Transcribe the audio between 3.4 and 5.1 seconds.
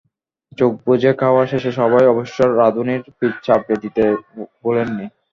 চাপড়ে দিতে ভোলেননি।